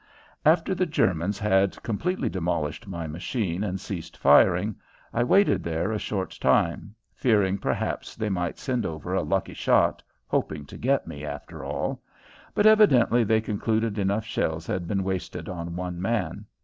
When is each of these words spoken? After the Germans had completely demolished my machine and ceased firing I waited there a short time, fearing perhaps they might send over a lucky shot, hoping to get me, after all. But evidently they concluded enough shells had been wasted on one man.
After 0.43 0.73
the 0.73 0.87
Germans 0.87 1.37
had 1.37 1.83
completely 1.83 2.27
demolished 2.27 2.87
my 2.87 3.05
machine 3.05 3.63
and 3.63 3.79
ceased 3.79 4.17
firing 4.17 4.75
I 5.13 5.23
waited 5.23 5.63
there 5.63 5.91
a 5.91 5.99
short 5.99 6.35
time, 6.41 6.95
fearing 7.13 7.59
perhaps 7.59 8.15
they 8.15 8.27
might 8.27 8.57
send 8.57 8.83
over 8.83 9.13
a 9.13 9.21
lucky 9.21 9.53
shot, 9.53 10.01
hoping 10.25 10.65
to 10.65 10.77
get 10.79 11.05
me, 11.05 11.23
after 11.23 11.63
all. 11.63 12.01
But 12.55 12.65
evidently 12.65 13.23
they 13.23 13.41
concluded 13.41 13.99
enough 13.99 14.25
shells 14.25 14.65
had 14.65 14.87
been 14.87 15.03
wasted 15.03 15.47
on 15.47 15.75
one 15.75 16.01
man. 16.01 16.45